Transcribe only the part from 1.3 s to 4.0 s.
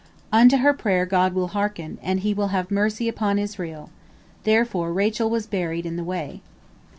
will hearken, and He will have mercy upon Israel.